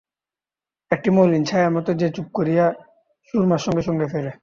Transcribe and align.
একটি 0.91 1.09
মলিন 1.09 1.43
ছায়ার 1.45 1.71
মতো 1.71 1.91
যে 1.93 2.07
চুপ 2.09 2.27
করিয়া 2.33 2.65
সুরমার 3.25 3.61
সঙ্গে 3.65 3.81
সঙ্গে 3.81 4.05
ফেরে। 4.11 4.31